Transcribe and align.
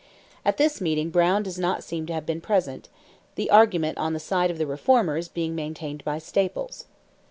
At 0.43 0.57
this 0.57 0.81
meeting 0.81 1.11
Browne 1.11 1.43
does 1.43 1.59
not 1.59 1.83
seem 1.83 2.07
to 2.07 2.13
have 2.13 2.25
been 2.25 2.41
present, 2.41 2.89
the 3.35 3.51
argument 3.51 3.99
on 3.99 4.13
the 4.13 4.19
side 4.19 4.49
of 4.49 4.57
the 4.57 4.65
Reformers 4.65 5.27
being 5.27 5.53
maintained 5.53 6.03
by 6.03 6.17
Staples. 6.17 6.87